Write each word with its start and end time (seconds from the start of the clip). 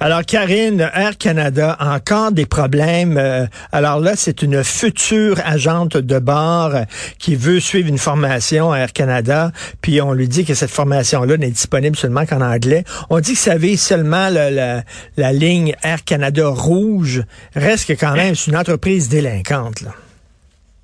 Alors, 0.00 0.22
Karine, 0.24 0.90
Air 0.94 1.18
Canada, 1.18 1.76
encore 1.78 2.32
des 2.32 2.46
problèmes. 2.46 3.16
Euh, 3.18 3.46
alors 3.72 4.00
là, 4.00 4.12
c'est 4.16 4.42
une 4.42 4.64
future 4.64 5.36
agente 5.44 5.96
de 5.96 6.18
bord 6.18 6.72
qui 7.18 7.36
veut 7.36 7.60
suivre 7.60 7.88
une 7.88 7.98
formation 7.98 8.72
à 8.72 8.78
Air 8.78 8.92
Canada, 8.92 9.50
puis 9.82 10.00
on 10.00 10.12
lui 10.12 10.28
dit 10.28 10.44
que 10.44 10.54
cette 10.54 10.70
formation-là 10.70 11.36
n'est 11.36 11.50
disponible 11.50 11.96
seulement 11.96 12.24
qu'en 12.26 12.40
anglais. 12.40 12.84
On 13.10 13.20
dit 13.20 13.32
que 13.32 13.38
ça 13.38 13.56
vise 13.56 13.82
seulement 13.82 14.28
la, 14.28 14.82
la, 15.16 15.32
ligne 15.32 15.74
Air 15.82 16.04
Canada 16.04 16.48
rouge. 16.48 17.22
Reste 17.54 17.88
que 17.88 17.98
quand 17.98 18.14
même, 18.14 18.34
c'est 18.34 18.50
une 18.50 18.56
entreprise 18.56 19.08
délinquante, 19.08 19.82
là. 19.82 19.90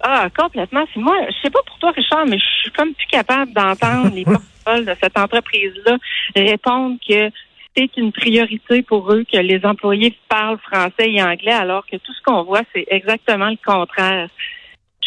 Ah, 0.00 0.28
complètement. 0.36 0.84
Moi, 0.96 1.16
je 1.28 1.34
sais 1.42 1.50
pas 1.50 1.60
pour 1.66 1.78
toi, 1.78 1.90
Richard, 1.90 2.26
mais 2.26 2.38
je 2.38 2.62
suis 2.62 2.70
comme 2.72 2.92
plus 2.92 3.06
capable 3.06 3.52
d'entendre 3.52 4.14
les 4.14 4.24
porte 4.24 4.84
de 4.84 4.94
cette 5.02 5.18
entreprise-là 5.18 5.96
répondre 6.36 6.96
que 7.06 7.30
c'est 7.76 7.96
une 7.96 8.12
priorité 8.12 8.82
pour 8.82 9.12
eux 9.12 9.24
que 9.30 9.38
les 9.38 9.64
employés 9.64 10.16
parlent 10.28 10.58
français 10.58 11.10
et 11.12 11.22
anglais, 11.22 11.52
alors 11.52 11.86
que 11.86 11.96
tout 11.96 12.12
ce 12.12 12.22
qu'on 12.22 12.42
voit, 12.44 12.62
c'est 12.74 12.86
exactement 12.88 13.50
le 13.50 13.58
contraire. 13.64 14.28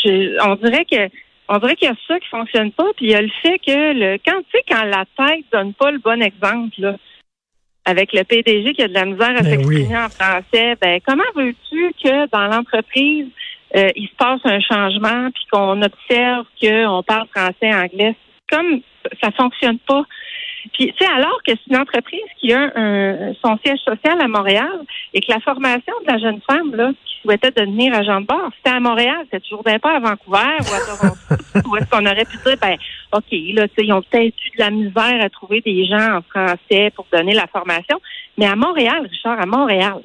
on 0.06 0.56
dirait 0.56 0.86
que 0.86 1.10
on 1.52 1.58
dirait 1.58 1.76
qu'il 1.76 1.88
y 1.88 1.92
a 1.92 1.96
ça 2.08 2.20
qui 2.20 2.28
fonctionne 2.28 2.72
pas, 2.72 2.86
puis 2.96 3.08
il 3.08 3.12
y 3.12 3.16
a 3.16 3.22
le 3.22 3.32
fait 3.42 3.58
que 3.58 3.94
le 3.94 4.18
quand 4.24 4.40
tu 4.42 4.46
sais 4.54 4.64
quand 4.70 4.84
la 4.84 5.06
tête 5.18 5.46
donne 5.52 5.74
pas 5.74 5.90
le 5.90 5.98
bon 5.98 6.22
exemple 6.22 6.76
là, 6.78 6.96
avec 7.86 8.14
le 8.14 8.24
PDG 8.24 8.74
qui 8.74 8.84
a 8.84 8.88
de 8.88 8.94
la 8.94 9.06
misère 9.06 9.36
à 9.36 9.42
ben 9.42 9.46
s'exprimer 9.46 9.98
en 9.98 10.10
français, 10.10 10.76
ben 10.80 11.00
comment 11.06 11.24
veux-tu 11.36 11.92
que 12.04 12.30
dans 12.30 12.48
l'entreprise 12.56 13.28
euh, 13.76 13.90
il 13.96 14.08
se 14.08 14.16
passe 14.16 14.42
un 14.44 14.60
changement 14.60 15.30
puis 15.32 15.46
qu'on 15.52 15.82
observe 15.82 16.46
qu'on 16.62 17.04
parle 17.04 17.28
français 17.36 17.56
et 17.64 17.74
anglais? 17.74 18.16
Comme 18.48 18.82
ça 19.22 19.32
fonctionne 19.32 19.80
pas. 19.80 20.04
Puis, 20.74 20.88
tu 20.88 21.06
sais, 21.06 21.12
alors 21.12 21.40
que 21.46 21.54
c'est 21.54 21.70
une 21.70 21.78
entreprise 21.78 22.22
qui 22.40 22.54
a 22.54 22.72
un, 22.76 23.34
son 23.42 23.58
siège 23.64 23.80
social 23.80 24.22
à 24.22 24.28
Montréal 24.28 24.86
et 25.14 25.22
que 25.22 25.32
la 25.32 25.40
formation 25.40 25.94
de 26.06 26.12
la 26.12 26.18
jeune 26.18 26.42
femme 26.50 26.76
là, 26.76 26.92
qui 27.06 27.22
souhaitait 27.22 27.52
devenir 27.52 27.94
agent 27.94 28.22
de 28.22 28.26
bord, 28.26 28.50
c'était 28.58 28.76
à 28.76 28.80
Montréal, 28.80 29.18
c'était 29.26 29.40
toujours 29.40 29.64
bien 29.64 29.80
pas 29.80 29.96
à 29.96 30.00
Vancouver 30.00 30.58
ou 30.60 30.74
à 30.74 30.80
Toronto, 30.86 31.70
où 31.70 31.76
est-ce 31.78 31.90
qu'on 31.90 32.06
aurait 32.06 32.26
pu 32.26 32.38
dire, 32.46 32.58
ben, 32.62 32.76
OK, 33.14 33.32
là, 33.54 33.68
tu 33.68 33.76
sais, 33.76 33.86
ils 33.86 33.94
ont 33.94 34.02
peut-être 34.02 34.36
eu 34.46 34.58
de 34.58 34.60
la 34.60 34.70
misère 34.70 35.24
à 35.24 35.30
trouver 35.30 35.62
des 35.62 35.86
gens 35.86 36.18
en 36.18 36.22
français 36.22 36.92
pour 36.96 37.08
donner 37.12 37.34
la 37.34 37.48
formation, 37.48 38.00
mais 38.38 38.46
à 38.46 38.56
Montréal, 38.56 39.08
Richard, 39.10 39.40
à 39.40 39.46
Montréal, 39.46 40.02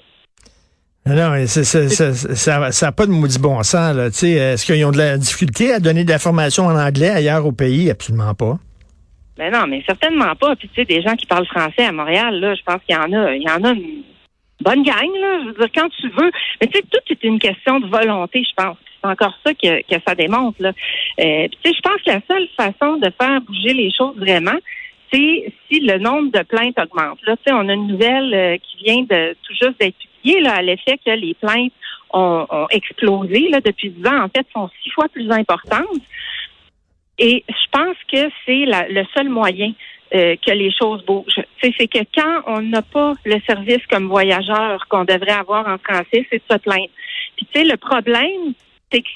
non, 1.06 1.34
ça 1.46 2.70
n'a 2.86 2.92
pas 2.92 3.05
de 3.05 3.11
maudit 3.11 3.39
bon 3.39 3.62
sens. 3.62 3.94
Là. 3.94 4.06
Est-ce 4.06 4.64
qu'ils 4.64 4.83
ont 4.86 4.91
de 4.91 4.96
la 4.96 5.18
difficulté 5.18 5.70
à 5.70 5.78
donner 5.78 6.02
de 6.02 6.08
la 6.08 6.18
formation 6.18 6.64
en 6.64 6.78
anglais 6.78 7.11
ailleurs 7.11 7.44
au 7.44 7.52
pays? 7.52 7.91
Absolument 7.91 8.33
pas. 8.33 8.58
Ben 9.36 9.52
non, 9.52 9.66
mais 9.66 9.82
certainement 9.86 10.34
pas. 10.36 10.54
Puis 10.56 10.68
tu 10.68 10.74
sais, 10.77 10.84
des 10.84 11.02
gens 11.02 11.16
qui 11.16 11.27
parlent 11.27 11.46
français 11.46 11.84
à 11.84 11.92
Montréal, 11.92 12.38
là, 12.38 12.54
je 12.54 12.62
pense 12.62 12.80
qu'il 12.86 12.94
y 12.94 12.98
en 12.98 13.12
a, 13.12 13.34
il 13.34 13.42
y 13.42 13.50
en 13.50 13.64
a 13.64 13.70
une 13.70 14.02
bonne 14.60 14.82
gang, 14.82 15.10
là. 15.20 15.40
Je 15.40 15.46
veux 15.48 15.54
dire, 15.54 15.70
quand 15.74 15.88
tu 15.88 16.08
veux. 16.08 16.30
Mais 16.60 16.68
tu 16.68 16.78
sais, 16.78 16.84
tout 16.90 17.00
est 17.10 17.24
une 17.24 17.38
question 17.38 17.80
de 17.80 17.86
volonté, 17.86 18.44
je 18.44 18.55
pense. 18.56 18.77
C'est 19.02 19.10
encore 19.10 19.36
ça 19.44 19.52
que, 19.55 19.82
que 19.82 20.00
ça 20.06 20.14
démontre, 20.14 20.62
là. 20.62 20.72
Euh, 21.20 21.48
tu 21.48 21.70
sais, 21.70 21.77
je 21.77 21.80
pense 21.80 22.00
que 22.02 22.10
la 22.10 22.20
seule 22.28 22.48
façon 22.56 22.96
de 22.96 23.10
faire 23.20 23.40
bouger 23.40 23.74
les 23.74 23.90
choses 23.92 24.16
vraiment, 24.16 24.58
c'est 25.12 25.52
si 25.68 25.80
le 25.80 25.98
nombre 25.98 26.30
de 26.30 26.42
plaintes 26.42 26.78
augmente. 26.78 27.18
Là, 27.27 27.36
tu 27.36 27.42
sais, 27.46 27.52
on 27.52 27.68
a 27.68 27.74
une 27.74 27.88
nouvelle 27.88 28.34
euh, 28.34 28.56
qui 28.58 28.84
vient 28.84 29.02
de 29.02 29.36
tout 29.42 29.52
juste 29.52 29.78
d'être 29.80 29.96
publiée, 29.96 30.40
là, 30.40 30.55
à 30.55 30.62
l'effet 30.62 30.98
que 31.05 31.10
les 31.10 31.34
plaintes 31.34 31.72
ont, 32.12 32.46
ont 32.48 32.67
explosé, 32.70 33.48
là, 33.50 33.61
depuis 33.61 33.90
10 33.90 34.06
ans. 34.06 34.24
En 34.24 34.28
fait, 34.28 34.46
sont 34.52 34.70
six 34.83 34.90
fois 34.90 35.08
plus 35.08 35.30
importantes. 35.30 36.02
Et 37.19 37.45
je 37.48 37.70
pense 37.70 37.97
que 38.13 38.30
c'est 38.45 38.67
le 38.67 39.05
seul 39.14 39.29
moyen 39.29 39.73
euh, 40.14 40.36
que 40.45 40.52
les 40.52 40.73
choses 40.73 41.05
bougent. 41.05 41.42
C'est 41.63 41.89
que 41.89 42.05
quand 42.14 42.42
on 42.47 42.61
n'a 42.63 42.83
pas 42.83 43.14
le 43.25 43.41
service 43.47 43.85
comme 43.91 44.08
voyageur 44.08 44.86
qu'on 44.89 45.05
devrait 45.05 45.33
avoir 45.33 45.67
en 45.67 45.79
français, 45.79 46.27
c'est 46.30 46.39
de 46.39 46.53
se 46.53 46.58
plaindre. 46.58 46.91
Puis 47.36 47.47
tu 47.53 47.61
sais, 47.61 47.67
le 47.67 47.77
problème, 47.77 48.55
c'est 48.92 49.03
que 49.03 49.08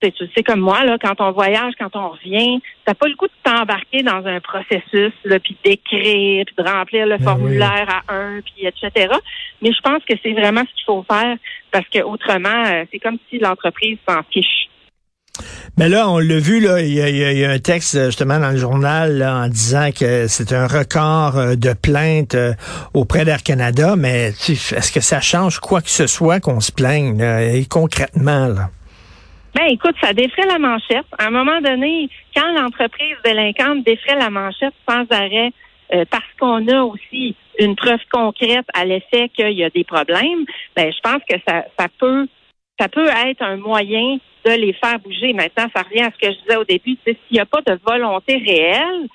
c'est 0.00 0.44
comme 0.44 0.60
moi, 0.60 0.84
là, 0.84 0.96
quand 1.02 1.20
on 1.20 1.32
voyage, 1.32 1.74
quand 1.78 1.96
on 1.96 2.10
revient, 2.10 2.60
t'as 2.84 2.94
pas 2.94 3.08
le 3.08 3.16
coup 3.16 3.26
de 3.26 3.32
t'embarquer 3.42 4.02
dans 4.02 4.24
un 4.26 4.40
processus, 4.40 5.12
là, 5.24 5.40
puis 5.40 5.56
d'écrire, 5.64 6.44
puis 6.46 6.54
de 6.56 6.62
remplir 6.62 7.06
le 7.06 7.16
ben 7.16 7.24
formulaire 7.24 8.02
à 8.06 8.14
un, 8.14 8.40
puis 8.40 8.66
etc. 8.66 9.12
Mais 9.60 9.72
je 9.72 9.80
pense 9.80 10.04
que 10.04 10.14
c'est 10.22 10.34
vraiment 10.34 10.60
ce 10.60 10.74
qu'il 10.74 10.84
faut 10.86 11.04
faire 11.10 11.36
parce 11.72 11.88
que 11.88 12.00
autrement, 12.00 12.64
euh, 12.66 12.84
c'est 12.92 13.00
comme 13.00 13.18
si 13.28 13.38
l'entreprise 13.38 13.98
s'en 14.08 14.22
fiche. 14.30 14.68
Mais 15.76 15.88
là, 15.88 16.08
on 16.08 16.18
l'a 16.18 16.38
vu, 16.38 16.60
là, 16.60 16.80
il 16.80 16.92
y, 16.92 17.44
a, 17.44 17.50
un 17.50 17.58
texte 17.58 18.06
justement 18.06 18.38
dans 18.38 18.50
le 18.50 18.56
journal 18.56 19.22
en 19.22 19.48
disant 19.48 19.90
que 19.90 20.26
c'est 20.26 20.52
un 20.52 20.66
record 20.66 21.36
euh, 21.36 21.54
de 21.54 21.72
plaintes 21.72 22.34
euh, 22.34 22.52
auprès 22.94 23.24
d'Air 23.24 23.42
Canada, 23.42 23.94
mais 23.96 24.28
est-ce 24.28 24.92
que 24.92 25.00
ça 25.00 25.20
change 25.20 25.60
quoi 25.60 25.80
que 25.80 25.90
ce 25.90 26.06
soit 26.06 26.40
qu'on 26.40 26.60
se 26.60 26.72
plaigne 26.72 27.20
et 27.20 27.64
concrètement? 27.66 28.48
Là? 28.48 28.70
Ben, 29.54 29.66
écoute, 29.70 29.96
ça 30.00 30.12
défrait 30.12 30.46
la 30.46 30.58
manchette. 30.58 31.06
À 31.18 31.26
un 31.26 31.30
moment 31.30 31.60
donné, 31.60 32.08
quand 32.36 32.52
l'entreprise 32.54 33.16
délinquante 33.24 33.84
défrait 33.84 34.16
la 34.16 34.30
manchette 34.30 34.74
sans 34.88 35.04
arrêt, 35.10 35.52
euh, 35.94 36.04
parce 36.10 36.24
qu'on 36.38 36.68
a 36.68 36.82
aussi 36.82 37.34
une 37.58 37.74
preuve 37.74 38.00
concrète 38.12 38.66
à 38.74 38.84
l'effet 38.84 39.30
qu'il 39.30 39.52
y 39.52 39.64
a 39.64 39.70
des 39.70 39.84
problèmes, 39.84 40.44
ben, 40.76 40.92
je 40.92 41.00
pense 41.02 41.22
que 41.28 41.36
ça, 41.46 41.64
ça 41.78 41.86
peut, 41.98 42.28
ça 42.78 42.88
peut 42.88 43.08
être 43.08 43.42
un 43.42 43.56
moyen 43.56 44.18
de 44.44 44.50
les 44.52 44.72
faire 44.72 44.98
bouger. 45.00 45.32
Maintenant, 45.32 45.66
ça 45.74 45.82
revient 45.82 46.02
à 46.02 46.10
ce 46.10 46.18
que 46.26 46.32
je 46.32 46.40
disais 46.42 46.56
au 46.56 46.64
début. 46.64 46.96
S'il 47.04 47.16
n'y 47.32 47.40
a 47.40 47.46
pas 47.46 47.60
de 47.62 47.78
volonté 47.84 48.36
réelle, 48.36 49.08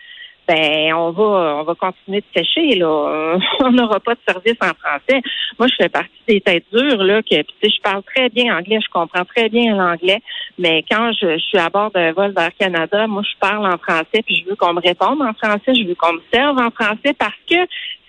ben 0.46 0.94
on 0.94 1.12
va 1.12 1.58
on 1.60 1.64
va 1.64 1.76
continuer 1.76 2.20
de 2.20 2.40
sécher 2.42 2.76
là. 2.76 3.38
On 3.62 3.72
n'aura 3.72 4.00
pas 4.02 4.14
de 4.16 4.20
service 4.28 4.58
en 4.62 4.74
français. 4.74 5.22
Moi, 5.58 5.68
je 5.70 5.76
fais 5.76 5.90
partie 5.90 6.10
des 6.28 6.42
têtes 6.42 6.66
dures 6.74 7.02
là 7.02 7.22
que 7.22 7.36
je 7.36 7.82
parle 7.82 8.04
très 8.04 8.28
bien 8.30 8.58
anglais, 8.58 8.80
je 8.84 8.92
comprends 8.92 9.24
très 9.24 9.48
bien 9.48 9.76
l'anglais, 9.76 10.22
mais 10.58 10.84
quand 10.90 11.12
je, 11.14 11.38
suis 11.38 11.58
à 11.58 11.70
bord 11.70 11.92
d'un 11.92 12.12
vol 12.12 12.34
vers 12.34 12.54
Canada, 12.60 13.08
moi 13.08 13.24
je 13.24 13.38
parle 13.40 13.66
en 13.66 13.78
français 13.78 14.22
puis 14.26 14.44
je 14.44 14.50
veux 14.50 14.56
qu'on 14.56 14.74
me 14.74 14.82
réponde 14.82 15.22
en 15.22 15.34
français, 15.34 15.74
je 15.74 15.88
veux 15.88 15.96
qu'on 15.96 16.14
me 16.14 16.22
serve 16.34 16.58
en 16.60 16.72
français 16.72 17.14
parce 17.18 17.40
que 17.50 17.66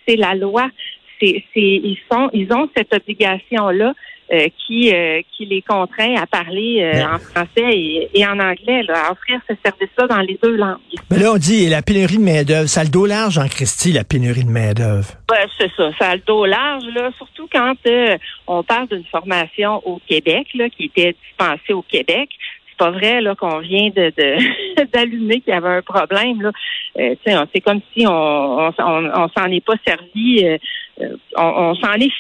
c'est 0.07 0.17
la 0.17 0.35
loi. 0.35 0.69
C'est 1.21 1.45
ils 1.55 1.99
sont 2.11 2.29
ils 2.33 2.53
ont 2.53 2.69
cette 2.77 2.93
obligation 2.93 3.69
là 3.69 3.95
euh, 4.33 4.49
qui 4.57 4.91
euh, 4.91 5.21
qui 5.37 5.45
les 5.45 5.61
contraint 5.61 6.15
à 6.17 6.27
parler 6.27 6.81
euh, 6.81 7.05
en 7.05 7.19
français 7.19 8.09
et, 8.15 8.27
en 8.27 8.39
anglais, 8.41 8.83
à 8.89 9.13
offrir 9.13 9.39
ce 9.47 9.55
service-là 9.63 10.07
dans 10.07 10.21
les 10.21 10.39
deux 10.43 10.57
langues. 10.57 10.79
Mais 11.11 11.19
là, 11.19 11.33
on 11.33 11.37
dit 11.37 11.69
la 11.69 11.83
pénurie 11.83 12.17
de 12.17 12.23
main-d'œuvre. 12.23 12.67
Ça 12.67 12.81
a 12.81 12.85
le 12.85 12.91
dos 12.91 13.05
large 13.05 13.37
en 13.37 13.47
Christie, 13.49 13.93
la 13.93 14.03
pénurie 14.03 14.45
de 14.45 14.51
main-d'œuvre. 14.51 15.09
C'est 15.59 15.71
ça. 15.77 15.91
Ça 15.99 16.09
a 16.09 16.17
le 16.17 16.23
dos 16.27 16.47
large, 16.47 16.85
là, 16.95 17.11
surtout 17.19 17.47
quand 17.53 17.75
on 18.47 18.63
parle 18.63 18.89
d'une 18.89 19.05
formation 19.05 19.87
au 19.87 20.01
Québec, 20.09 20.47
là, 20.55 20.71
qui 20.71 20.85
était 20.85 21.15
dispensée 21.29 21.75
au 21.75 21.83
Québec 21.83 22.31
c'est 22.67 22.79
pas 22.79 22.91
vrai 22.91 23.21
là 23.21 23.37
qu'on 23.37 23.59
vient 23.59 23.91
de 23.91 24.13
d'allumer 24.93 25.41
qu'il 25.43 25.55
y 25.55 25.57
avait 25.57 25.69
un 25.69 25.83
problème 25.83 26.43
là. 26.43 26.51
c'est 27.25 27.61
comme 27.61 27.81
si 27.93 28.05
on 28.05 28.11
on, 28.11 28.73
on, 28.79 29.29
s'en 29.29 29.47
est 29.47 29.65
pas 29.65 29.75
servi, 29.87 30.45
on, 31.37 31.45
on 31.45 31.75
s'en 31.77 31.93
est 31.93 32.11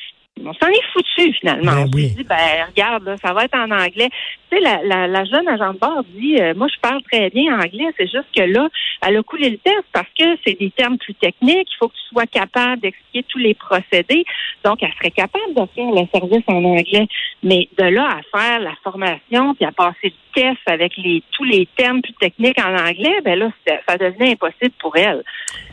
on 0.43 0.53
s'en 0.55 0.69
est 0.69 0.93
foutu 0.93 1.33
finalement. 1.35 1.73
Ben 1.73 1.89
on 1.89 1.93
s'est 1.93 2.15
dit, 2.17 2.25
ben 2.25 2.67
regarde, 2.69 3.17
ça 3.25 3.33
va 3.33 3.45
être 3.45 3.57
en 3.57 3.71
anglais. 3.71 4.11
Tu 4.51 4.57
sais, 4.57 4.61
la, 4.63 4.83
la, 4.83 5.07
la 5.07 5.25
jeune 5.25 5.47
agent 5.47 5.75
de 5.75 5.79
bord 5.79 6.05
dit, 6.15 6.41
euh, 6.41 6.55
moi 6.57 6.67
je 6.75 6.81
parle 6.81 7.03
très 7.03 7.31
bien 7.31 7.55
anglais, 7.55 7.87
c'est 7.97 8.09
juste 8.09 8.29
que 8.37 8.43
là, 8.43 8.69
elle 9.07 9.17
a 9.17 9.23
coulé 9.23 9.51
le 9.51 9.59
test 9.59 9.85
parce 9.93 10.09
que 10.19 10.25
c'est 10.45 10.59
des 10.59 10.71
termes 10.71 10.99
plus 10.99 11.15
techniques, 11.15 11.69
il 11.71 11.77
faut 11.79 11.89
que 11.89 11.95
tu 11.95 12.09
sois 12.13 12.27
capable 12.27 12.83
d'expliquer 12.83 13.25
tous 13.29 13.39
les 13.39 13.55
procédés. 13.55 14.25
Donc, 14.65 14.83
elle 14.83 14.93
serait 14.95 15.11
capable 15.11 15.55
de 15.55 15.67
faire 15.75 15.91
le 15.91 16.07
service 16.13 16.45
en 16.49 16.65
anglais. 16.65 17.07
Mais 17.43 17.69
de 17.79 17.85
là 17.85 18.19
à 18.19 18.39
faire 18.39 18.61
la 18.61 18.75
formation, 18.83 19.55
puis 19.55 19.65
à 19.65 19.73
passer 19.73 20.13
le 20.13 20.35
test 20.35 20.61
avec 20.67 20.97
les 20.97 21.23
tous 21.33 21.45
les 21.45 21.69
termes 21.77 22.03
plus 22.03 22.15
techniques 22.15 22.59
en 22.61 22.75
anglais, 22.75 23.21
ben 23.25 23.39
là, 23.39 23.51
ça 23.87 23.99
devient 23.99 24.33
impossible 24.33 24.75
pour 24.81 24.97
elle. 24.97 25.23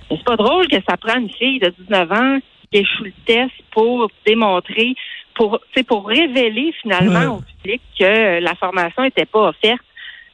Mais 0.09 0.17
c'est 0.17 0.25
pas 0.25 0.35
drôle 0.35 0.67
que 0.67 0.77
ça 0.87 0.97
prenne 0.97 1.23
une 1.23 1.33
fille 1.33 1.59
de 1.59 1.73
19 1.79 2.11
ans 2.11 2.39
échoue 2.71 3.05
le 3.05 3.13
test 3.25 3.51
pour 3.71 4.09
démontrer, 4.25 4.95
pour, 5.35 5.59
pour 5.87 6.07
révéler 6.07 6.73
finalement 6.81 7.37
au 7.37 7.41
public 7.41 7.81
que 7.99 8.39
la 8.39 8.55
formation 8.55 9.03
n'était 9.03 9.25
pas 9.25 9.49
offerte 9.49 9.83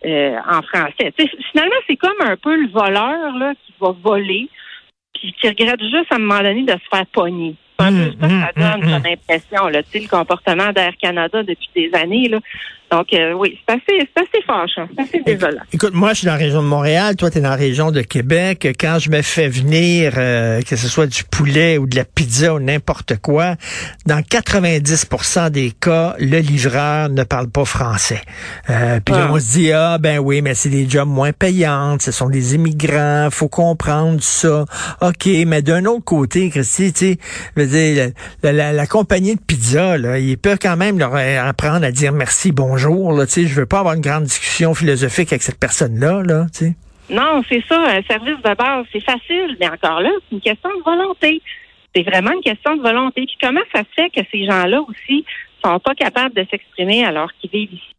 euh, 0.06 0.38
en 0.48 0.62
français. 0.62 1.14
finalement, 1.52 1.76
c'est 1.88 1.96
comme 1.96 2.22
un 2.22 2.38
peu 2.38 2.56
le 2.56 2.70
voleur 2.70 3.36
là, 3.38 3.54
qui 3.66 3.74
va 3.80 3.96
voler, 4.04 4.48
puis 5.14 5.34
qui 5.40 5.48
regrette 5.48 5.82
juste 5.82 6.12
à 6.12 6.16
un 6.16 6.20
moment 6.20 6.42
donné 6.42 6.64
de 6.64 6.74
se 6.74 6.88
faire 6.92 7.06
pogner. 7.08 7.56
C'est 7.80 7.86
un 7.86 7.92
peu 7.92 8.12
ça 8.22 8.28
que 8.28 8.62
ça 8.62 8.78
donne, 8.78 8.90
son 8.90 9.06
impression, 9.06 9.68
là, 9.68 9.82
le 9.94 10.08
comportement 10.08 10.72
d'Air 10.72 10.94
Canada 11.02 11.44
depuis 11.44 11.70
des 11.76 11.92
années. 11.94 12.28
Là. 12.28 12.40
Donc, 12.90 13.08
euh, 13.14 13.34
oui, 13.34 13.60
c'est 13.68 13.76
assez, 13.76 14.08
c'est 14.16 14.22
assez 14.24 14.44
fâchant, 14.46 14.88
c'est 14.96 15.02
assez 15.04 15.20
désolant. 15.26 15.62
Écoute, 15.74 15.94
moi, 15.94 16.14
je 16.14 16.20
suis 16.20 16.26
dans 16.26 16.32
la 16.34 16.38
région 16.38 16.62
de 16.64 16.68
Montréal, 16.68 17.16
toi, 17.18 17.30
tu 17.30 17.38
es 17.38 17.42
dans 17.42 17.50
la 17.50 17.56
région 17.58 17.92
de 17.92 18.02
Québec. 18.02 18.66
Quand 18.80 18.98
je 19.00 19.10
me 19.10 19.22
fais 19.22 19.50
venir, 19.50 20.14
euh, 20.18 20.62
que 20.62 20.76
ce 20.78 20.88
soit 20.88 21.06
du 21.08 21.24
poulet 21.26 21.78
ou 21.78 21.86
de 21.86 21.98
la 21.98 22.06
pizza 22.06 22.54
ou 22.54 22.60
n'importe 22.60 23.18
quoi, 23.18 23.56
dans 24.06 24.22
90% 24.22 25.50
des 25.50 25.72
cas, 25.72 26.16
le 26.20 26.40
livreur 26.40 27.10
ne 27.10 27.24
parle 27.24 27.50
pas 27.50 27.66
français. 27.66 28.22
Euh, 28.70 29.00
puis 29.04 29.16
Ah. 29.18 29.30
on 29.32 29.40
se 29.40 29.52
dit, 29.54 29.72
ah 29.74 29.98
ben 29.98 30.20
oui, 30.20 30.42
mais 30.42 30.54
c'est 30.56 30.70
des 30.70 30.90
jobs 30.90 31.10
moins 31.10 31.34
payants, 31.34 31.98
ce 32.00 32.12
sont 32.12 32.30
des 32.30 32.56
immigrants, 32.56 33.28
faut 33.32 33.50
comprendre 33.50 34.22
ça. 34.22 34.66
OK, 35.02 35.28
mais 35.46 35.62
d'un 35.62 35.86
autre 35.86 36.06
côté, 36.06 36.50
Christy, 36.50 36.94
tu 36.94 37.00
sais, 37.00 37.18
je 37.56 37.62
veux 37.62 37.68
dire, 37.68 38.12
la, 38.44 38.54
la- 38.54 38.74
la 38.74 38.88
compagnie 38.88 39.36
de 39.36 39.42
pizza, 39.42 39.98
là, 39.98 40.18
ils 40.20 40.38
peuvent 40.38 40.60
quand 40.62 40.78
même 40.78 40.98
leur 41.00 41.16
apprendre 41.16 41.86
à 41.86 41.92
dire 41.92 42.12
merci, 42.14 42.52
bonjour. 42.78 43.14
Là, 43.14 43.26
tu 43.26 43.32
sais, 43.34 43.48
je 43.48 43.56
veux 43.56 43.66
pas 43.66 43.80
avoir 43.80 43.96
une 43.96 44.02
grande 44.02 44.26
discussion 44.26 44.74
philosophique 44.76 45.32
avec 45.34 45.42
cette 45.42 45.60
personne-là. 45.60 46.22
Là, 46.24 46.46
tu 46.54 46.66
sais. 46.66 46.76
Non, 47.10 47.42
c'est 47.50 47.64
ça, 47.68 47.80
un 47.80 48.02
service 48.04 48.38
de 48.44 48.56
base, 48.56 48.86
c'est 48.92 49.04
facile, 49.04 49.58
mais 49.60 49.68
encore 49.68 50.02
là, 50.02 50.10
c'est 50.14 50.36
une 50.36 50.42
question 50.42 50.70
de 50.78 50.84
volonté. 50.84 51.42
C'est 51.96 52.04
vraiment 52.04 52.32
une 52.34 52.42
question 52.42 52.76
de 52.76 52.82
volonté. 52.82 53.26
Puis 53.26 53.38
comment 53.42 53.62
ça 53.74 53.80
se 53.82 53.90
fait 53.96 54.10
que 54.10 54.22
ces 54.32 54.46
gens-là 54.46 54.82
aussi 54.82 55.26
sont 55.64 55.80
pas 55.80 55.96
capables 55.96 56.36
de 56.36 56.46
s'exprimer 56.52 57.06
alors 57.06 57.32
qu'ils 57.40 57.50
vivent 57.50 57.74
ici? 57.74 57.94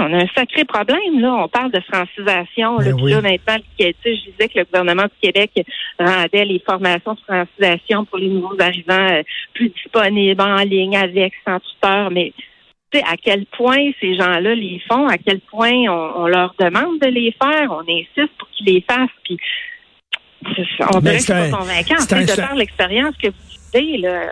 On 0.00 0.12
a 0.12 0.22
un 0.22 0.26
sacré 0.34 0.64
problème, 0.64 1.20
là. 1.20 1.34
On 1.34 1.48
parle 1.48 1.70
de 1.70 1.80
francisation. 1.80 2.78
Là, 2.78 2.92
Ben 2.92 3.00
oui. 3.00 3.12
là, 3.12 3.20
maintenant, 3.22 3.56
je 3.78 3.84
disais 3.86 4.48
que 4.48 4.58
le 4.58 4.64
gouvernement 4.64 5.04
du 5.04 5.18
Québec 5.22 5.52
rendait 5.98 6.44
les 6.44 6.62
formations 6.66 7.14
de 7.14 7.20
francisation 7.20 8.04
pour 8.04 8.18
les 8.18 8.28
nouveaux 8.28 8.60
arrivants 8.60 9.08
euh, 9.12 9.22
plus 9.54 9.70
disponibles 9.70 10.42
en 10.42 10.56
ligne, 10.56 10.96
avec, 10.96 11.32
sans 11.46 11.58
tuteur. 11.60 12.10
Mais 12.10 12.32
à 12.94 13.16
quel 13.22 13.44
point 13.46 13.90
ces 14.00 14.16
gens-là 14.16 14.54
les 14.54 14.80
font, 14.88 15.06
à 15.08 15.18
quel 15.18 15.40
point 15.40 15.72
on, 15.88 16.22
on 16.22 16.26
leur 16.26 16.54
demande 16.58 16.98
de 17.00 17.08
les 17.08 17.34
faire, 17.42 17.70
on 17.70 17.82
insiste 17.82 18.36
pour 18.38 18.48
qu'ils 18.50 18.66
les 18.74 18.84
fassent, 18.88 19.08
puis 19.24 19.36
c'est- 20.56 20.84
on 20.94 21.00
Mais 21.00 21.10
dirait 21.10 21.16
que 21.16 21.22
c'est 21.22 21.50
pas 21.50 21.56
convaincant. 21.58 21.98
sais, 21.98 22.26
c'est 22.26 22.36
de 22.36 22.40
par 22.40 22.54
l'expérience 22.54 23.14
que 23.22 23.28
vous 23.28 23.34
vivez, 23.74 23.98
là. 23.98 24.22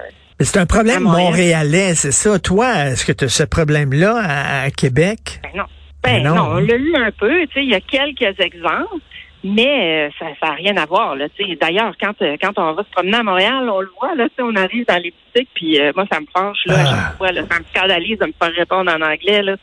C'est 0.41 0.59
un 0.59 0.67
problème 0.67 1.03
montréalais, 1.03 1.95
c'est 1.95 2.13
ça. 2.13 2.39
Toi, 2.39 2.71
est-ce 2.89 3.07
que 3.07 3.13
tu 3.13 3.25
as 3.25 3.29
ce 3.29 3.43
problème-là 3.45 4.17
à, 4.23 4.63
à 4.65 4.71
Québec? 4.71 5.41
Ben 5.43 5.51
non. 5.57 5.65
Ben 6.03 6.23
Ben 6.23 6.23
non, 6.25 6.35
non, 6.37 6.43
hein? 6.43 6.55
on 6.57 6.61
l'a 6.61 6.77
eu 6.77 6.95
un 6.95 7.11
peu, 7.11 7.47
tu 7.49 7.55
sais, 7.55 7.65
il 7.65 7.71
y 7.71 7.75
a 7.75 7.81
quelques 7.81 8.39
exemples, 8.39 9.01
mais 9.45 10.09
euh, 10.09 10.11
ça 10.19 10.27
n'a 10.49 10.55
rien 10.55 10.77
à 10.77 10.87
voir, 10.87 11.15
là. 11.17 11.27
D'ailleurs, 11.61 11.95
quand, 12.01 12.21
euh, 12.23 12.37
quand 12.41 12.59
on 12.59 12.73
va 12.73 12.83
se 12.85 12.91
promener 12.91 13.17
à 13.19 13.23
Montréal, 13.23 13.69
on 13.71 13.81
le 13.81 13.91
voit, 14.01 14.15
là, 14.15 14.27
on 14.41 14.57
arrive 14.57 14.87
dans 14.87 15.01
les 15.03 15.13
boutiques, 15.13 15.51
puis 15.55 15.81
euh, 15.81 15.93
moi, 15.95 16.05
ça 16.11 16.21
me 16.21 16.27
fâche, 16.37 16.59
là, 16.67 16.75
à 16.75 16.81
Ah. 16.81 16.85
chaque 17.09 17.17
fois, 17.19 17.33
là, 17.33 17.43
ça 17.51 17.59
me 17.59 17.65
scandalise 17.75 18.19
de 18.19 18.27
me 18.27 18.33
faire 18.41 18.53
répondre 18.55 18.91
en 18.91 19.01
anglais, 19.03 19.43
là. 19.43 19.57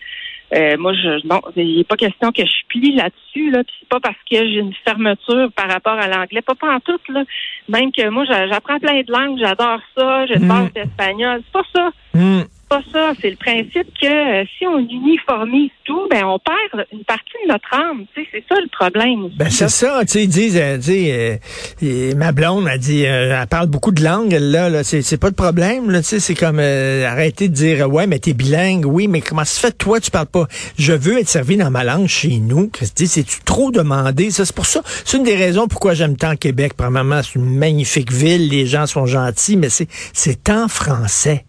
Euh, 0.55 0.77
moi, 0.77 0.93
je, 0.93 1.25
non, 1.27 1.41
il 1.55 1.77
n'est 1.77 1.83
pas 1.83 1.95
question 1.95 2.31
que 2.31 2.45
je 2.45 2.65
plie 2.67 2.93
là-dessus, 2.95 3.49
là, 3.49 3.63
puis 3.63 3.73
c'est 3.79 3.89
pas 3.89 3.99
parce 3.99 4.17
que 4.29 4.37
j'ai 4.37 4.59
une 4.59 4.73
fermeture 4.85 5.49
par 5.55 5.67
rapport 5.67 5.97
à 5.97 6.07
l'anglais, 6.07 6.41
pas 6.43 6.53
pas 6.53 6.75
en 6.75 6.79
tout, 6.79 6.99
là. 7.09 7.23
Même 7.69 7.91
que 7.91 8.07
moi, 8.09 8.23
j'a- 8.25 8.47
j'apprends 8.47 8.77
plein 8.79 9.01
de 9.01 9.11
langues, 9.11 9.39
j'adore 9.39 9.79
ça, 9.97 10.27
j'ai 10.27 10.35
une 10.37 10.45
Mm. 10.45 10.69
d'espagnol, 10.75 11.41
c'est 11.45 11.51
pas 11.53 11.63
ça 11.73 11.89
Hmm. 12.13 12.41
Pas 12.73 12.81
ça. 12.91 13.13
C'est 13.21 13.29
le 13.29 13.35
principe 13.35 13.87
que 14.01 14.41
euh, 14.41 14.45
si 14.57 14.65
on 14.65 14.79
uniformise 14.79 15.69
tout, 15.85 16.07
ben 16.09 16.23
on 16.25 16.39
perd 16.39 16.87
une 16.91 17.03
partie 17.03 17.33
de 17.45 17.51
notre 17.51 17.73
âme. 17.73 18.05
Tu 18.13 18.21
sais, 18.21 18.27
c'est 18.31 18.43
ça 18.49 18.59
le 18.59 18.69
problème. 18.69 19.29
Ben 19.37 19.49
c'est 19.49 19.69
ça, 19.69 20.01
tu 20.01 20.07
sais, 20.07 20.23
ils 20.23 20.27
disent, 20.27 20.57
euh, 20.57 21.37
tu 21.79 21.85
euh, 21.85 22.15
ma 22.15 22.31
blonde 22.31 22.67
a 22.67 22.77
dit, 22.77 23.05
euh, 23.05 23.39
elle 23.39 23.47
parle 23.47 23.67
beaucoup 23.67 23.91
de 23.91 24.03
langues, 24.03 24.37
là, 24.39 24.69
là 24.69 24.83
c'est, 24.83 25.01
c'est 25.01 25.17
pas 25.17 25.29
de 25.29 25.35
problème, 25.35 26.01
tu 26.01 26.19
c'est 26.19 26.35
comme 26.35 26.59
arrêter 26.59 27.49
de 27.49 27.53
dire, 27.53 27.89
ouais, 27.89 28.07
mais 28.07 28.19
t'es 28.19 28.33
bilingue, 28.33 28.85
oui, 28.85 29.07
mais 29.07 29.21
comment 29.21 29.45
se 29.45 29.59
fait, 29.59 29.71
toi, 29.71 29.99
tu 29.99 30.11
parles 30.11 30.27
pas, 30.27 30.47
je 30.77 30.93
veux 30.93 31.19
être 31.19 31.29
servi 31.29 31.57
dans 31.57 31.71
ma 31.71 31.83
langue 31.83 32.07
chez 32.07 32.39
nous, 32.39 32.69
Christy, 32.69 33.07
c'est-tu 33.07 33.41
trop 33.43 33.71
demandé, 33.71 34.31
ça, 34.31 34.45
c'est 34.45 34.55
pour 34.55 34.65
ça, 34.65 34.81
c'est 35.05 35.17
une 35.17 35.23
des 35.23 35.35
raisons 35.35 35.67
pourquoi 35.67 35.93
j'aime 35.93 36.15
tant 36.15 36.35
Québec, 36.35 36.73
premièrement, 36.75 37.21
c'est 37.23 37.35
une 37.35 37.57
magnifique 37.57 38.11
ville, 38.11 38.49
les 38.49 38.65
gens 38.65 38.85
sont 38.85 39.05
gentils, 39.05 39.57
mais 39.57 39.69
c'est, 39.69 39.87
c'est 40.13 40.49
en 40.49 40.67
français 40.67 41.45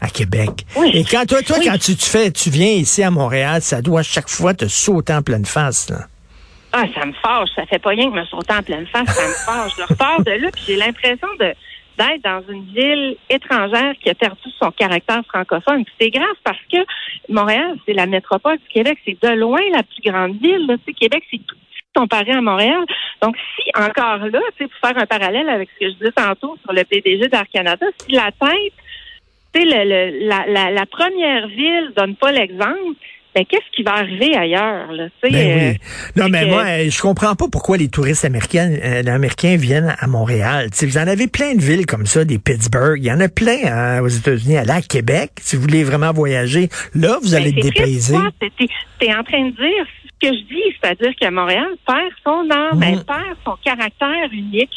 à 0.00 0.08
Québec. 0.08 0.50
Oui. 0.76 0.90
Et 0.94 1.04
quand 1.04 1.24
toi, 1.26 1.42
toi, 1.42 1.56
Oui. 1.58 1.66
quand 1.66 1.78
tu, 1.78 1.96
tu 1.96 2.06
fais, 2.06 2.30
tu 2.30 2.50
viens 2.50 2.70
ici 2.72 3.02
à 3.02 3.10
Montréal, 3.10 3.62
ça 3.62 3.80
doit 3.82 4.02
chaque 4.02 4.28
fois 4.28 4.54
te 4.54 4.66
sauter 4.66 5.12
en 5.14 5.22
pleine 5.22 5.46
face, 5.46 5.88
là. 5.90 6.06
Ah, 6.72 6.84
ça 6.94 7.06
me 7.06 7.12
fâche. 7.14 7.48
Ça 7.56 7.64
fait 7.66 7.78
pas 7.78 7.90
rien 7.90 8.10
que 8.10 8.16
me 8.16 8.24
sauter 8.26 8.52
en 8.52 8.62
pleine 8.62 8.86
face. 8.88 9.08
Ça 9.08 9.26
me 9.26 9.32
fâche. 9.46 9.72
Je 9.78 9.82
repars 9.84 10.22
de 10.22 10.32
là, 10.32 10.50
puis 10.52 10.62
j'ai 10.66 10.76
l'impression 10.76 11.28
de 11.40 11.54
d'être 11.98 12.22
dans 12.24 12.42
une 12.52 12.66
ville 12.74 13.16
étrangère 13.30 13.94
qui 14.02 14.10
a 14.10 14.14
perdu 14.14 14.42
son 14.60 14.70
caractère 14.70 15.22
francophone. 15.32 15.82
Puis 15.86 15.94
c'est 15.98 16.10
grave 16.10 16.36
parce 16.44 16.58
que 16.70 16.76
Montréal, 17.30 17.74
c'est 17.86 17.94
la 17.94 18.04
métropole 18.04 18.58
du 18.58 18.68
Québec. 18.70 18.98
C'est 19.06 19.16
de 19.22 19.30
loin 19.34 19.60
la 19.72 19.82
plus 19.82 20.02
grande 20.04 20.32
ville. 20.38 20.66
Là. 20.68 20.74
Tu 20.76 20.84
sais, 20.88 20.92
Québec, 20.92 21.22
c'est 21.30 21.38
tout 21.38 21.54
petit 21.56 21.82
comparé 21.94 22.32
à 22.32 22.42
Montréal. 22.42 22.84
Donc, 23.22 23.34
si 23.56 23.70
encore 23.74 24.18
là, 24.18 24.40
tu 24.58 24.64
sais, 24.64 24.68
pour 24.68 24.90
faire 24.90 25.02
un 25.02 25.06
parallèle 25.06 25.48
avec 25.48 25.70
ce 25.74 25.86
que 25.86 25.90
je 25.92 25.96
disais 25.96 26.12
tantôt 26.12 26.58
sur 26.62 26.74
le 26.74 26.84
PDG 26.84 27.28
d'Air 27.28 27.46
Canada, 27.50 27.86
si 28.06 28.12
la 28.14 28.30
tête, 28.30 28.74
tu 29.56 29.68
sais, 29.70 29.84
le- 29.84 29.84
le- 30.20 30.28
la, 30.28 30.44
la, 30.48 30.70
la 30.70 30.86
première 30.86 31.46
ville 31.48 31.92
donne 31.96 32.14
pas 32.16 32.32
l'exemple, 32.32 32.96
ben 33.34 33.44
qu'est-ce 33.44 33.70
qui 33.76 33.82
va 33.82 33.96
arriver 33.96 34.34
ailleurs? 34.34 34.90
Là, 34.92 35.08
tu 35.22 35.30
Ben 35.30 35.34
euh, 35.34 35.70
oui. 35.72 35.78
Non, 36.16 36.28
mais 36.30 36.40
que- 36.40 36.46
moi, 36.46 36.62
euh, 36.64 36.90
je 36.90 37.02
comprends 37.02 37.34
pas 37.34 37.44
pourquoi 37.52 37.76
les 37.76 37.88
touristes 37.88 38.24
américains, 38.24 38.70
euh, 38.82 39.02
américains 39.06 39.56
viennent 39.56 39.94
à 39.98 40.06
Montréal. 40.06 40.70
Tu 40.70 40.78
sais, 40.78 40.86
vous 40.86 40.96
en 40.96 41.06
avez 41.06 41.26
plein 41.28 41.54
de 41.54 41.60
villes 41.60 41.84
comme 41.84 42.06
ça, 42.06 42.24
des 42.24 42.38
Pittsburgh. 42.38 42.96
Il 42.98 43.04
y 43.04 43.12
en 43.12 43.20
a 43.20 43.28
plein 43.28 43.58
hein, 43.66 44.00
aux 44.00 44.08
États-Unis, 44.08 44.56
à 44.56 44.80
Québec. 44.80 45.32
Si 45.42 45.56
vous 45.56 45.62
voulez 45.62 45.84
vraiment 45.84 46.12
voyager, 46.12 46.70
là, 46.94 47.18
vous 47.22 47.34
allez 47.34 47.52
Ben, 47.52 47.60
triste, 47.60 48.12
toi. 48.12 48.30
T'es- 48.40 48.68
T'es 48.98 49.14
en 49.14 49.22
train 49.22 49.44
de 49.44 49.50
dire 49.50 49.84
ce 50.22 50.28
que 50.30 50.34
je 50.34 50.42
dis, 50.44 50.74
c'est-à-dire 50.80 51.12
que 51.20 51.28
Montréal 51.30 51.66
perd 51.86 52.10
son 52.24 52.48
âme, 52.50 52.76
Mhm. 52.78 52.82
elle 52.84 53.04
perd 53.04 53.36
son 53.44 53.56
caractère 53.62 54.28
unique, 54.32 54.70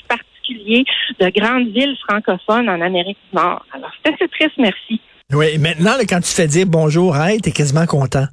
particulier 0.50 0.86
de 1.19 1.30
grande 1.30 1.68
ville 1.69 1.96
francophone 2.07 2.69
en 2.69 2.81
Amérique 2.81 3.18
du 3.31 3.38
Nord. 3.38 3.66
Alors, 3.74 3.92
c'est 4.04 4.13
assez 4.13 4.28
triste, 4.28 4.56
merci. 4.57 5.01
Oui, 5.31 5.57
maintenant, 5.60 5.96
là, 5.96 6.04
quand 6.10 6.18
tu 6.18 6.30
te 6.30 6.36
fais 6.36 6.48
dire 6.48 6.66
bonjour, 6.66 7.16
hey, 7.16 7.40
t'es 7.40 7.51
quasiment 7.51 7.86
content. 7.86 8.25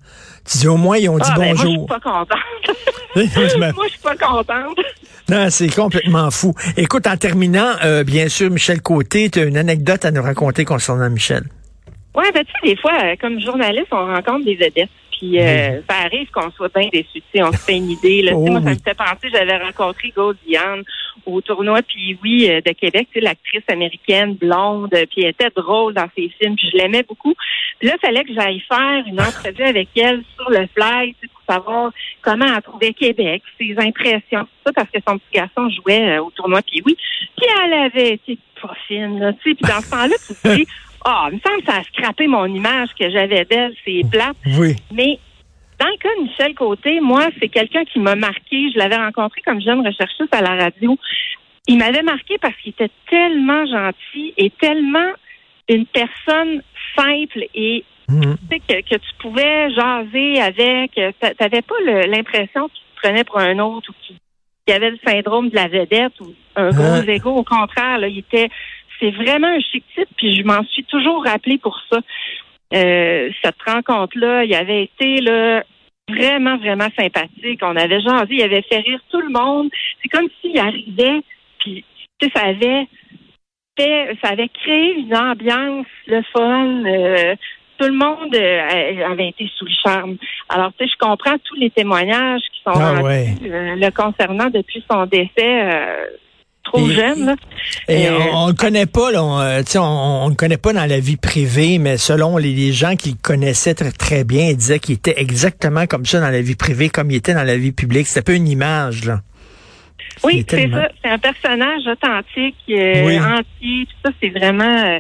Tu 0.51 0.59
dis 0.59 0.69
au 0.69 0.77
moins, 0.77 0.97
ils 0.97 1.11
ont 1.11 1.19
dit 1.19 1.25
Ah, 1.27 1.35
ben, 1.37 1.45
moi, 1.47 1.55
je 1.55 1.61
suis 1.61 1.69
bonjour. 1.69 1.87
pas 1.87 2.01
contente. 2.01 2.29
Moi, 3.17 3.25
je 3.35 3.93
suis 3.93 4.01
pas 4.03 4.15
contente. 4.15 4.79
non, 5.31 5.49
c'est 5.49 5.75
complètement 5.75 6.31
fou. 6.31 6.53
Écoute, 6.77 7.07
en 7.07 7.17
terminant, 7.17 7.73
euh, 7.83 8.05
bien 8.05 8.29
sûr, 8.29 8.51
Michel 8.51 8.83
Côté, 8.83 9.31
tu 9.31 9.41
as 9.41 9.45
une 9.45 9.57
anecdote 9.57 10.05
à 10.05 10.11
nous 10.11 10.23
raconter 10.23 10.67
concernant 10.67 11.09
Michel. 11.09 11.45
Ouais, 12.15 12.31
ben, 12.33 12.45
tu 12.45 12.53
sais, 12.53 12.75
des 12.75 12.77
fois, 12.81 12.93
euh, 12.93 13.17
comme 13.19 13.41
journaliste, 13.41 13.89
on 13.93 14.07
rencontre 14.07 14.45
des 14.45 14.55
vedettes. 14.55 14.91
Puis 15.19 15.41
euh, 15.41 15.81
ça 15.89 15.97
arrive 16.05 16.31
qu'on 16.31 16.51
soit 16.51 16.71
bien 16.75 16.89
sais, 16.93 17.43
On 17.43 17.53
se 17.53 17.57
fait 17.57 17.77
une 17.77 17.91
idée. 17.91 18.23
Là. 18.23 18.33
Oh 18.35 18.47
moi, 18.47 18.61
ça 18.61 18.67
oui. 18.67 18.75
me 18.75 18.79
fait 18.85 18.95
penser, 18.95 19.29
j'avais 19.33 19.57
rencontré 19.57 20.13
Gold 20.15 20.37
Diane 20.47 20.83
au 21.25 21.41
tournoi 21.41 21.83
puis 21.83 22.19
oui 22.23 22.49
euh, 22.51 22.61
de 22.61 22.73
Québec, 22.73 23.09
tu 23.13 23.19
sais, 23.19 23.25
l'actrice 23.25 23.63
américaine 23.69 24.35
blonde, 24.35 24.93
euh, 24.95 25.07
puis 25.11 25.23
elle 25.23 25.31
était 25.31 25.51
drôle 25.55 25.95
dans 25.95 26.09
ses 26.17 26.29
films, 26.41 26.57
puis 26.57 26.69
je 26.73 26.77
l'aimais 26.77 27.03
beaucoup. 27.03 27.35
Puis 27.79 27.89
là, 27.89 27.95
il 27.97 28.07
fallait 28.07 28.25
que 28.25 28.35
j'aille 28.35 28.63
faire 28.69 29.05
une 29.07 29.21
entrevue 29.21 29.63
avec 29.63 29.89
elle 29.97 30.23
sur 30.37 30.51
le 30.51 30.67
fly, 30.75 31.15
tu 31.15 31.27
sais, 31.27 31.33
pour 31.33 31.55
savoir 31.55 31.93
comment 32.23 32.47
elle 32.47 32.63
trouvait 32.63 32.93
Québec, 32.93 33.43
ses 33.59 33.75
impressions, 33.79 34.45
tout 34.45 34.63
ça, 34.67 34.73
parce 34.75 34.91
que 34.91 34.99
son 35.07 35.19
petit 35.19 35.33
garçon 35.35 35.69
jouait 35.71 36.17
euh, 36.17 36.23
au 36.23 36.31
tournoi 36.31 36.63
puis 36.63 36.83
oui. 36.85 36.97
Puis 37.37 37.47
elle 37.65 37.73
avait 37.73 38.15
été 38.15 38.39
pas 38.61 38.75
fine, 38.87 39.19
là, 39.19 39.33
tu 39.33 39.51
sais. 39.51 39.55
Puis 39.55 39.71
dans 39.71 39.81
ce 39.81 39.91
temps-là, 39.91 40.15
tu 40.27 40.35
te 40.35 40.57
dis, 40.57 40.67
ah, 41.05 41.29
il 41.31 41.37
me 41.37 41.41
semble 41.41 41.63
que 41.63 41.73
ça 41.73 41.79
a 41.79 41.85
scrappé 41.85 42.27
mon 42.27 42.47
image 42.47 42.89
que 42.99 43.11
j'avais 43.11 43.45
d'elle, 43.45 43.75
c'est 43.85 44.03
plate. 44.11 44.37
Oui. 44.59 44.77
Mais 44.93 45.19
dans 45.79 45.87
le 45.87 45.97
cas 45.99 46.09
de 46.19 46.23
Michel 46.25 46.55
Côté, 46.55 47.01
moi, 47.01 47.29
c'est 47.41 47.49
quelqu'un 47.49 47.85
qui 47.85 47.99
m'a 47.99 48.15
marqué. 48.15 48.71
Je 48.73 48.79
l'avais 48.79 48.97
rencontré 48.97 49.41
comme 49.43 49.61
jeune 49.61 49.87
recherchiste 49.87 50.35
à 50.35 50.41
la 50.43 50.55
radio. 50.57 50.97
Il 51.69 51.79
m'avait 51.79 52.03
marqué 52.03 52.39
parce 52.39 52.55
qu'il 52.57 52.71
était 52.71 52.91
tellement 53.11 53.67
gentil 53.67 54.33
et 54.37 54.51
tellement 54.51 55.11
une 55.69 55.87
personne 55.87 56.63
simple 56.97 57.45
et 57.55 57.85
Mhm. 58.09 58.37
tu 58.39 58.47
sais, 58.49 58.61
que, 58.61 58.89
que 58.89 59.01
tu 59.01 59.11
pouvais 59.19 59.69
jaser 59.75 60.41
avec. 60.41 60.93
Tu 60.93 61.03
n'avais 61.41 61.63
pas 61.63 61.75
l'impression 62.07 62.69
qu'il 62.69 62.85
te 62.95 63.01
prenait 63.03 63.25
pour 63.25 63.39
un 63.39 63.59
autre 63.59 63.91
ou 63.91 63.95
qu'il 64.07 64.17
qu'il 64.65 64.75
avait 64.75 64.91
le 64.91 64.99
syndrome 65.05 65.49
de 65.51 65.55
la 65.57 65.69
vedette 65.69 66.21
ou 66.21 66.33
un 66.57 66.71
gros 66.71 67.01
Ouais. 67.07 67.17
égo. 67.17 67.31
Au 67.31 67.45
contraire, 67.45 67.99
là, 67.99 68.09
il 68.09 68.19
était. 68.19 68.49
C'est 69.01 69.11
vraiment 69.11 69.49
un 69.49 69.61
chic 69.61 69.85
type, 69.95 70.09
puis 70.17 70.35
je 70.37 70.43
m'en 70.45 70.65
suis 70.65 70.83
toujours 70.85 71.25
rappelé 71.25 71.59
pour 71.59 71.81
ça. 71.91 71.99
Euh, 72.75 73.31
cette 73.43 73.63
rencontre-là, 73.65 74.45
il 74.45 74.55
avait 74.55 74.85
été 74.85 75.21
là 75.21 75.63
vraiment, 76.09 76.57
vraiment 76.57 76.89
sympathique. 76.99 77.61
On 77.63 77.77
avait 77.77 78.01
jasé, 78.01 78.27
il 78.31 78.43
avait 78.43 78.63
fait 78.63 78.79
rire 78.79 79.01
tout 79.11 79.21
le 79.21 79.29
monde. 79.31 79.71
C'est 80.03 80.09
comme 80.09 80.29
s'il 80.41 80.59
arrivait, 80.59 81.21
puis 81.61 81.85
ça 82.35 82.43
avait 82.45 82.87
fait, 83.79 84.17
ça 84.23 84.31
avait 84.31 84.49
créé 84.49 84.95
une 84.99 85.17
ambiance, 85.17 85.87
le 86.07 86.23
fun. 86.33 86.85
euh, 86.87 87.35
tout 87.79 87.89
le 87.89 87.93
monde 87.93 88.35
euh, 88.35 89.07
avait 89.13 89.29
été 89.29 89.51
sous 89.55 89.67
le 89.67 89.71
charme. 89.85 90.17
Alors, 90.49 90.73
tu 90.79 90.85
sais, 90.87 90.91
je 90.91 90.99
comprends 90.99 91.37
tous 91.45 91.57
les 91.57 91.69
témoignages 91.69 92.41
qui 92.55 92.63
sont 92.63 92.73
Ah 92.75 92.93
rendus, 92.93 93.03
ouais. 93.05 93.27
euh, 93.45 93.77
le 93.77 93.91
concernant 93.91 94.49
depuis 94.49 94.83
son 94.91 95.05
décès. 95.05 95.29
Euh, 96.75 96.91
jeune. 96.91 97.27
Là. 97.27 97.37
Et 97.89 98.09
on 98.11 98.49
ne 98.49 98.53
connaît 98.53 98.87
pas, 98.87 99.11
là, 99.11 99.23
on, 99.23 100.31
ne 100.31 100.35
connaît 100.35 100.57
pas 100.57 100.73
dans 100.73 100.87
la 100.87 101.01
vie 101.01 101.17
privée, 101.17 101.79
mais 101.79 101.97
selon 101.97 102.37
les, 102.37 102.73
gens 102.73 102.97
qui 102.97 103.11
le 103.11 103.17
connaissaient 103.23 103.75
très, 103.75 103.93
très 103.93 104.25
bien, 104.25 104.49
ils 104.49 104.57
disaient 104.57 104.79
qu'il 104.79 104.95
était 104.95 105.21
exactement 105.21 105.87
comme 105.87 106.05
ça 106.05 106.21
dans 106.21 106.31
la 106.31 106.41
vie 106.41 106.57
privée, 106.57 106.89
comme 106.89 107.11
il 107.11 107.17
était 107.17 107.35
dans 107.35 107.45
la 107.45 107.57
vie 107.57 107.73
publique. 107.73 108.07
C'était 108.07 108.33
peu 108.33 108.35
une 108.35 108.49
image, 108.49 109.05
là. 109.05 109.21
Oui, 110.25 110.45
c'est 110.49 110.71
ça. 110.71 110.89
C'est 111.03 111.11
un 111.11 111.19
personnage 111.19 111.83
authentique, 111.87 112.57
euh, 112.71 113.19
entier. 113.21 113.87
Tout 113.87 113.97
ça, 114.05 114.11
c'est 114.21 114.31
vraiment, 114.31 114.65
euh, 114.65 114.99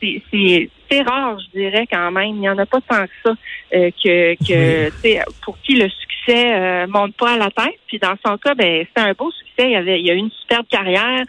c'est 0.00 0.70
rare, 1.02 1.38
je 1.38 1.58
dirais 1.58 1.86
quand 1.90 2.10
même. 2.10 2.36
Il 2.36 2.40
n'y 2.40 2.48
en 2.48 2.58
a 2.58 2.66
pas 2.66 2.80
tant 2.80 3.04
que 3.04 3.12
ça 3.24 3.34
euh, 3.74 3.90
que, 4.02 4.34
que 4.34 5.30
pour 5.42 5.58
qui 5.62 5.76
le 5.76 5.88
succès 5.88 6.54
euh, 6.54 6.86
monte 6.86 7.16
pas 7.16 7.34
à 7.34 7.38
la 7.38 7.50
tête. 7.50 7.78
Puis 7.86 7.98
dans 7.98 8.14
son 8.24 8.36
cas, 8.38 8.54
ben 8.54 8.86
c'est 8.94 9.02
un 9.02 9.12
beau 9.12 9.30
succès. 9.30 9.70
Il 9.70 9.76
avait, 9.76 10.00
il 10.00 10.10
a 10.10 10.14
eu 10.14 10.18
une 10.18 10.30
superbe 10.30 10.66
carrière. 10.68 11.24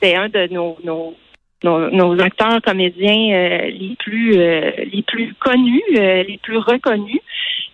C'est 0.00 0.14
un 0.14 0.28
de 0.28 0.48
nos, 0.52 0.76
nos 0.84 1.14
nos, 1.64 2.20
acteurs 2.20 2.62
comédiens 2.62 3.66
les 3.66 3.96
plus 3.98 4.30
les 4.32 5.04
plus 5.04 5.34
connus, 5.34 5.82
les 5.90 6.38
plus 6.40 6.58
reconnus. 6.58 7.20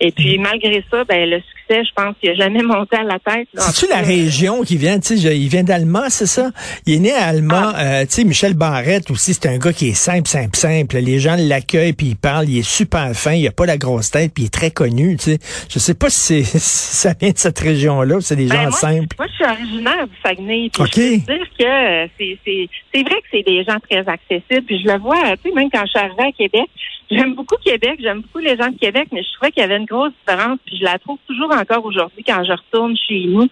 Et 0.00 0.10
puis, 0.10 0.38
malgré 0.38 0.82
ça, 0.90 1.04
ben, 1.04 1.28
le 1.28 1.42
succès, 1.68 1.84
je 1.84 1.90
pense 1.94 2.14
qu'il 2.20 2.30
n'a 2.30 2.36
jamais 2.36 2.62
monté 2.62 2.96
à 2.96 3.02
la 3.02 3.18
tête. 3.18 3.48
C'est-tu 3.54 3.90
la 3.90 4.00
région 4.00 4.62
qui 4.62 4.76
vient, 4.76 4.98
tu 4.98 5.16
sais, 5.16 5.36
il 5.36 5.48
vient 5.48 5.64
d'Alma, 5.64 6.10
c'est 6.10 6.26
ça? 6.26 6.50
Il 6.86 6.94
est 6.94 6.98
né 6.98 7.12
à 7.12 7.26
Alma, 7.26 7.72
ah. 7.74 7.82
euh, 7.82 8.00
tu 8.02 8.12
sais, 8.12 8.24
Michel 8.24 8.54
Barrette 8.54 9.10
aussi, 9.10 9.34
c'est 9.34 9.48
un 9.48 9.58
gars 9.58 9.72
qui 9.72 9.88
est 9.88 9.94
simple, 9.94 10.28
simple, 10.28 10.56
simple. 10.56 10.96
Les 10.98 11.18
gens 11.18 11.36
l'accueillent, 11.38 11.92
puis 11.92 12.08
il 12.08 12.16
parle, 12.16 12.48
il 12.48 12.58
est 12.58 12.68
super 12.68 13.12
fin, 13.14 13.32
il 13.32 13.46
a 13.46 13.52
pas 13.52 13.66
la 13.66 13.76
grosse 13.76 14.10
tête, 14.10 14.32
puis 14.34 14.44
il 14.44 14.46
est 14.46 14.54
très 14.54 14.70
connu, 14.70 15.16
tu 15.16 15.32
sais. 15.32 15.38
Je 15.70 15.78
sais 15.78 15.94
pas 15.94 16.10
si, 16.10 16.44
ça 16.44 17.14
vient 17.18 17.30
de 17.30 17.38
cette 17.38 17.58
région-là, 17.58 18.20
c'est 18.20 18.36
des 18.36 18.46
ben, 18.46 18.64
gens 18.64 18.70
simples. 18.72 19.16
Moi, 19.18 19.26
je 19.28 19.34
suis 19.34 19.44
originaire 19.44 20.06
du 20.06 20.14
Saguenay, 20.22 20.70
puis 20.72 20.84
je 20.94 21.10
veux 21.10 21.16
dire 21.18 21.46
que 21.58 21.64
euh, 21.64 22.06
c'est 22.18 23.02
vrai 23.02 23.20
que 23.20 23.26
c'est 23.30 23.42
des 23.42 23.64
gens 23.64 23.78
très 23.88 24.06
accessibles, 24.08 24.66
puis 24.66 24.82
je 24.82 24.92
le 24.92 24.98
vois, 24.98 25.36
tu 25.42 25.48
sais, 25.48 25.54
même 25.54 25.70
quand 25.70 25.84
je 25.84 25.90
suis 25.90 25.98
arrivée 25.98 26.28
à 26.28 26.32
Québec, 26.32 26.68
J'aime 27.10 27.34
beaucoup 27.34 27.56
Québec, 27.62 27.98
j'aime 28.00 28.22
beaucoup 28.22 28.38
les 28.38 28.56
gens 28.56 28.70
de 28.70 28.78
Québec, 28.78 29.08
mais 29.12 29.22
je 29.22 29.32
trouvais 29.34 29.52
qu'il 29.52 29.60
y 29.60 29.64
avait 29.64 29.76
une 29.76 29.84
grosse 29.84 30.12
différence, 30.20 30.58
puis 30.64 30.78
je 30.78 30.84
la 30.84 30.98
trouve 30.98 31.18
toujours 31.26 31.52
encore 31.54 31.84
aujourd'hui 31.84 32.24
quand 32.24 32.42
je 32.44 32.52
retourne 32.52 32.96
chez 32.96 33.24
nous. 33.26 33.48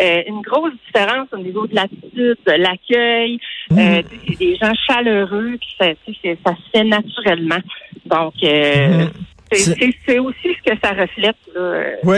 Euh, 0.00 0.22
une 0.28 0.42
grosse 0.42 0.74
différence 0.86 1.26
au 1.32 1.38
niveau 1.38 1.66
de 1.66 1.74
l'attitude, 1.74 2.36
de 2.46 2.52
l'accueil, 2.52 3.40
euh, 3.72 4.02
mmh. 4.02 4.34
des 4.38 4.56
gens 4.56 4.72
chaleureux, 4.86 5.56
puis 5.60 5.74
ça, 5.78 5.86
ça 6.44 6.54
se 6.54 6.70
fait 6.72 6.84
naturellement. 6.84 7.58
Donc, 8.06 8.34
euh, 8.44 9.04
mmh. 9.04 9.10
C'est 9.50 10.18
aussi 10.18 10.34
ce 10.44 10.70
que 10.70 10.78
ça 10.82 10.90
reflète. 10.90 11.36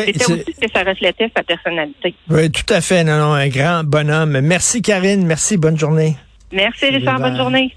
C'était 0.04 0.32
aussi 0.32 0.52
ce 0.52 0.66
que 0.66 0.72
ça 0.74 0.82
reflétait 0.82 1.30
sa 1.34 1.44
personnalité. 1.44 2.12
Oui, 2.28 2.50
tout 2.50 2.74
à 2.74 2.80
fait. 2.80 3.04
Non, 3.04 3.18
non, 3.18 3.32
un 3.34 3.48
grand 3.48 3.84
bonhomme. 3.84 4.40
Merci 4.40 4.82
Karine. 4.82 5.24
Merci. 5.24 5.56
Bonne 5.56 5.78
journée. 5.78 6.16
Merci 6.52 6.86
Richard. 6.86 7.20
Bonne 7.20 7.36
journée. 7.36 7.72